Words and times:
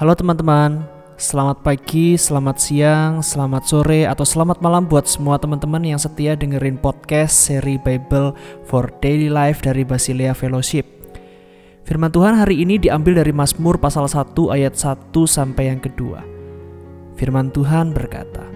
Halo 0.00 0.16
teman-teman, 0.16 0.88
selamat 1.20 1.60
pagi, 1.60 2.16
selamat 2.16 2.56
siang, 2.56 3.20
selamat 3.20 3.68
sore, 3.68 4.08
atau 4.08 4.24
selamat 4.24 4.64
malam 4.64 4.88
buat 4.88 5.04
semua 5.04 5.36
teman-teman 5.36 5.84
yang 5.84 6.00
setia 6.00 6.32
dengerin 6.40 6.80
podcast 6.80 7.36
seri 7.36 7.76
Bible 7.76 8.32
for 8.64 8.88
Daily 9.04 9.28
Life 9.28 9.60
dari 9.60 9.84
Basilia 9.84 10.32
Fellowship. 10.32 10.88
Firman 11.84 12.08
Tuhan 12.08 12.32
hari 12.32 12.64
ini 12.64 12.80
diambil 12.80 13.20
dari 13.20 13.28
Mazmur 13.28 13.76
pasal 13.76 14.08
1 14.08 14.32
ayat 14.48 14.72
1 14.72 15.12
sampai 15.12 15.68
yang 15.68 15.84
kedua. 15.84 16.24
Firman 17.20 17.52
Tuhan 17.52 17.92
berkata, 17.92 18.48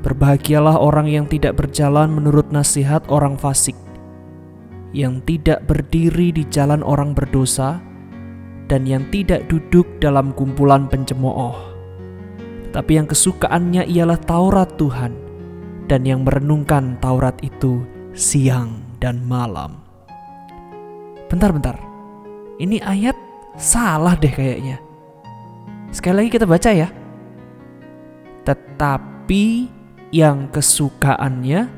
Berbahagialah 0.00 0.80
orang 0.80 1.12
yang 1.12 1.28
tidak 1.28 1.60
berjalan 1.60 2.08
menurut 2.08 2.48
nasihat 2.48 3.04
orang 3.12 3.36
fasik, 3.36 3.76
yang 4.96 5.20
tidak 5.28 5.68
berdiri 5.68 6.32
di 6.32 6.48
jalan 6.48 6.80
orang 6.80 7.12
berdosa, 7.12 7.91
dan 8.70 8.86
yang 8.86 9.06
tidak 9.10 9.46
duduk 9.50 9.86
dalam 9.98 10.34
kumpulan 10.34 10.86
pencemooh. 10.90 11.54
Tetapi 12.68 12.92
yang 12.96 13.04
kesukaannya 13.04 13.84
ialah 13.84 14.16
Taurat 14.16 14.80
Tuhan, 14.80 15.12
dan 15.86 16.08
yang 16.08 16.24
merenungkan 16.24 16.96
Taurat 17.04 17.36
itu 17.44 17.84
siang 18.16 18.80
dan 18.96 19.20
malam. 19.28 19.76
Bentar-bentar, 21.28 21.76
ini 22.56 22.80
ayat 22.80 23.16
salah 23.60 24.16
deh 24.16 24.32
kayaknya. 24.32 24.80
Sekali 25.92 26.24
lagi 26.24 26.30
kita 26.32 26.48
baca 26.48 26.70
ya. 26.72 26.88
Tetapi 28.48 29.44
yang 30.12 30.48
kesukaannya 30.48 31.68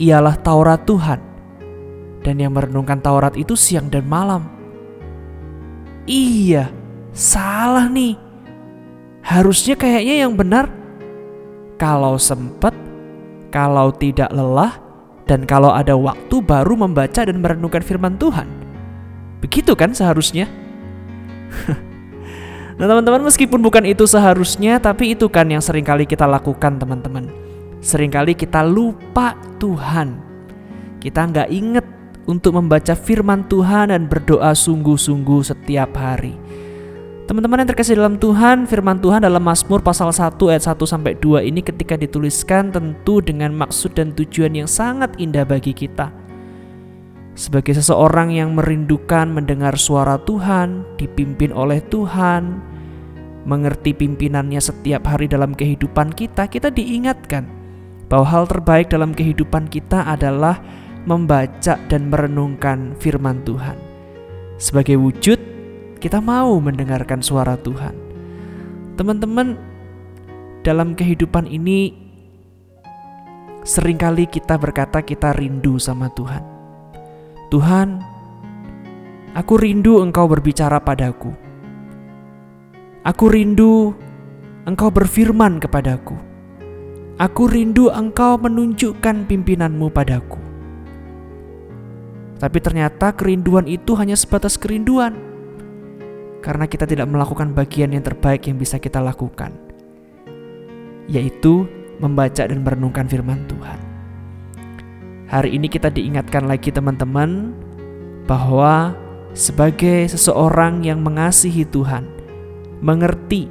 ialah 0.00 0.36
Taurat 0.40 0.80
Tuhan, 0.88 1.20
dan 2.24 2.34
yang 2.40 2.56
merenungkan 2.56 3.04
Taurat 3.04 3.36
itu 3.36 3.52
siang 3.52 3.92
dan 3.92 4.08
malam. 4.08 4.57
Iya, 6.08 6.72
salah 7.12 7.84
nih. 7.92 8.16
Harusnya 9.20 9.76
kayaknya 9.76 10.24
yang 10.24 10.32
benar 10.32 10.72
kalau 11.76 12.16
sempat, 12.16 12.72
kalau 13.52 13.92
tidak 13.92 14.32
lelah, 14.32 14.80
dan 15.28 15.44
kalau 15.44 15.68
ada 15.68 15.92
waktu 15.92 16.40
baru 16.40 16.80
membaca 16.80 17.28
dan 17.28 17.36
merenungkan 17.44 17.84
firman 17.84 18.16
Tuhan. 18.16 18.48
Begitu 19.44 19.76
kan 19.76 19.92
seharusnya? 19.92 20.48
nah 22.80 22.88
teman-teman 22.88 23.28
meskipun 23.28 23.60
bukan 23.60 23.84
itu 23.84 24.08
seharusnya, 24.08 24.80
tapi 24.80 25.12
itu 25.12 25.28
kan 25.28 25.44
yang 25.44 25.60
sering 25.60 25.84
kali 25.84 26.08
kita 26.08 26.24
lakukan 26.24 26.80
teman-teman. 26.80 27.28
Seringkali 27.84 28.32
kita 28.32 28.64
lupa 28.64 29.36
Tuhan. 29.60 30.24
Kita 31.04 31.28
nggak 31.28 31.48
inget 31.52 31.97
untuk 32.28 32.60
membaca 32.60 32.92
firman 32.92 33.48
Tuhan 33.48 33.88
dan 33.88 34.04
berdoa 34.04 34.52
sungguh-sungguh 34.52 35.40
setiap 35.48 35.96
hari. 35.96 36.36
Teman-teman 37.24 37.64
yang 37.64 37.68
terkasih 37.72 37.96
dalam 37.96 38.16
Tuhan, 38.16 38.64
firman 38.64 39.00
Tuhan 39.00 39.24
dalam 39.24 39.40
Mazmur 39.40 39.84
pasal 39.84 40.12
1 40.12 40.36
ayat 40.48 40.64
1 40.64 40.80
sampai 40.84 41.12
2 41.16 41.44
ini 41.44 41.60
ketika 41.60 41.96
dituliskan 41.96 42.72
tentu 42.72 43.20
dengan 43.20 43.52
maksud 43.52 43.96
dan 43.96 44.12
tujuan 44.16 44.56
yang 44.56 44.68
sangat 44.68 45.12
indah 45.20 45.44
bagi 45.44 45.76
kita. 45.76 46.08
Sebagai 47.36 47.76
seseorang 47.76 48.32
yang 48.32 48.56
merindukan 48.56 49.28
mendengar 49.28 49.76
suara 49.76 50.16
Tuhan, 50.24 50.84
dipimpin 50.96 51.52
oleh 51.52 51.84
Tuhan, 51.84 52.64
mengerti 53.44 53.92
pimpinannya 53.92 54.60
setiap 54.60 55.04
hari 55.08 55.28
dalam 55.28 55.52
kehidupan 55.52 56.16
kita, 56.16 56.48
kita 56.48 56.72
diingatkan 56.72 57.44
bahwa 58.08 58.24
hal 58.24 58.44
terbaik 58.48 58.88
dalam 58.88 59.12
kehidupan 59.12 59.68
kita 59.68 60.00
adalah 60.08 60.58
membaca 61.08 61.80
dan 61.88 62.12
merenungkan 62.12 62.92
firman 63.00 63.40
Tuhan. 63.48 63.80
Sebagai 64.60 65.00
wujud, 65.00 65.40
kita 66.04 66.20
mau 66.20 66.60
mendengarkan 66.60 67.24
suara 67.24 67.56
Tuhan. 67.56 67.96
Teman-teman, 69.00 69.56
dalam 70.60 70.92
kehidupan 70.92 71.48
ini 71.48 71.96
sering 73.64 73.96
kali 73.96 74.28
kita 74.28 74.60
berkata 74.60 75.00
kita 75.00 75.32
rindu 75.32 75.80
sama 75.80 76.12
Tuhan. 76.12 76.44
Tuhan, 77.48 78.04
aku 79.32 79.54
rindu 79.56 80.04
Engkau 80.04 80.28
berbicara 80.28 80.76
padaku. 80.76 81.32
Aku 83.08 83.32
rindu 83.32 83.96
Engkau 84.68 84.92
berfirman 84.92 85.56
kepadaku. 85.56 86.20
Aku 87.16 87.48
rindu 87.48 87.88
Engkau 87.88 88.36
menunjukkan 88.36 89.24
pimpinanmu 89.24 89.88
padaku. 89.88 90.47
Tapi 92.38 92.58
ternyata 92.62 93.10
kerinduan 93.10 93.66
itu 93.66 93.98
hanya 93.98 94.14
sebatas 94.14 94.54
kerinduan. 94.54 95.14
Karena 96.38 96.70
kita 96.70 96.86
tidak 96.86 97.10
melakukan 97.10 97.50
bagian 97.50 97.90
yang 97.90 98.06
terbaik 98.06 98.46
yang 98.46 98.62
bisa 98.62 98.78
kita 98.78 99.02
lakukan. 99.02 99.50
Yaitu 101.10 101.66
membaca 101.98 102.46
dan 102.46 102.62
merenungkan 102.62 103.10
firman 103.10 103.42
Tuhan. 103.50 103.78
Hari 105.28 105.50
ini 105.50 105.66
kita 105.66 105.90
diingatkan 105.90 106.46
lagi 106.46 106.70
teman-teman 106.70 107.52
bahwa 108.24 108.94
sebagai 109.34 110.08
seseorang 110.08 110.86
yang 110.86 111.02
mengasihi 111.02 111.66
Tuhan, 111.68 112.06
mengerti 112.80 113.50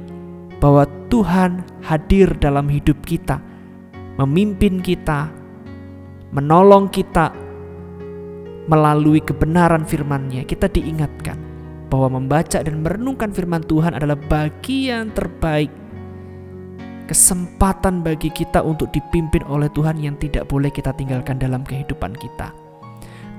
bahwa 0.58 0.88
Tuhan 1.12 1.62
hadir 1.84 2.34
dalam 2.40 2.66
hidup 2.66 2.98
kita, 3.04 3.38
memimpin 4.18 4.82
kita, 4.82 5.30
menolong 6.34 6.90
kita 6.90 7.30
melalui 8.68 9.24
kebenaran 9.24 9.82
firman-Nya 9.88 10.44
kita 10.44 10.68
diingatkan 10.68 11.40
bahwa 11.88 12.20
membaca 12.20 12.60
dan 12.60 12.84
merenungkan 12.84 13.32
firman 13.32 13.64
Tuhan 13.64 13.96
adalah 13.96 14.20
bagian 14.28 15.08
terbaik 15.16 15.72
kesempatan 17.08 18.04
bagi 18.04 18.28
kita 18.28 18.60
untuk 18.60 18.92
dipimpin 18.92 19.40
oleh 19.48 19.72
Tuhan 19.72 19.96
yang 19.96 20.20
tidak 20.20 20.44
boleh 20.52 20.68
kita 20.68 20.92
tinggalkan 20.92 21.40
dalam 21.40 21.64
kehidupan 21.64 22.12
kita. 22.20 22.52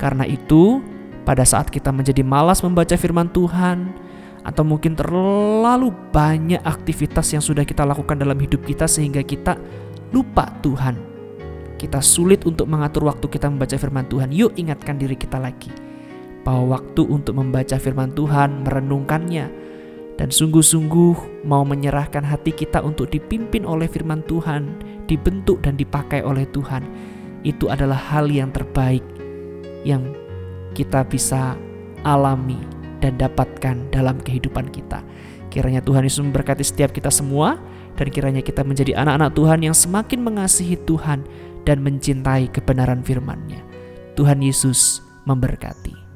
Karena 0.01 0.25
itu, 0.25 0.81
pada 1.21 1.45
saat 1.45 1.69
kita 1.69 1.93
menjadi 1.93 2.25
malas 2.25 2.65
membaca 2.65 2.97
firman 2.97 3.29
Tuhan, 3.29 3.93
atau 4.41 4.65
mungkin 4.65 4.97
terlalu 4.97 5.93
banyak 6.09 6.65
aktivitas 6.65 7.29
yang 7.37 7.45
sudah 7.45 7.61
kita 7.61 7.85
lakukan 7.85 8.17
dalam 8.17 8.41
hidup 8.41 8.65
kita, 8.65 8.89
sehingga 8.89 9.21
kita 9.21 9.61
lupa 10.09 10.49
Tuhan 10.65 11.18
kita 11.79 12.03
sulit 12.03 12.43
untuk 12.43 12.67
mengatur 12.67 13.07
waktu 13.07 13.31
kita 13.31 13.47
membaca 13.47 13.79
firman 13.79 14.03
Tuhan, 14.11 14.35
yuk 14.35 14.51
ingatkan 14.59 14.99
diri 14.99 15.15
kita 15.15 15.39
lagi. 15.39 15.71
Bahwa 16.43 16.75
waktu 16.75 17.07
untuk 17.07 17.39
membaca 17.39 17.79
firman 17.79 18.11
Tuhan, 18.11 18.67
merenungkannya, 18.67 19.47
dan 20.19 20.27
sungguh-sungguh 20.27 21.47
mau 21.47 21.63
menyerahkan 21.63 22.27
hati 22.27 22.51
kita 22.51 22.83
untuk 22.83 23.07
dipimpin 23.07 23.63
oleh 23.63 23.87
firman 23.87 24.19
Tuhan, 24.27 24.75
dibentuk 25.07 25.63
dan 25.63 25.79
dipakai 25.79 26.19
oleh 26.19 26.43
Tuhan, 26.51 26.83
itu 27.47 27.71
adalah 27.71 27.95
hal 27.95 28.27
yang 28.27 28.51
terbaik 28.51 29.01
yang 29.87 30.11
kita 30.75 31.07
bisa 31.07 31.55
alami 32.03 32.59
dan 32.99 33.15
dapatkan 33.15 33.87
dalam 33.95 34.19
kehidupan 34.19 34.67
kita. 34.75 34.99
Kiranya 35.49 35.81
Tuhan 35.81 36.03
Yesus 36.03 36.21
memberkati 36.21 36.61
setiap 36.61 36.91
kita 36.91 37.09
semua 37.09 37.57
dan 37.97 38.07
kiranya 38.11 38.43
kita 38.43 38.61
menjadi 38.61 38.99
anak-anak 38.99 39.33
Tuhan 39.33 39.59
yang 39.65 39.75
semakin 39.75 40.19
mengasihi 40.21 40.77
Tuhan 40.83 41.25
dan 41.69 41.85
mencintai 41.85 42.49
kebenaran 42.49 43.05
firman-Nya. 43.05 43.61
Tuhan 44.17 44.41
Yesus 44.41 45.05
memberkati. 45.29 46.08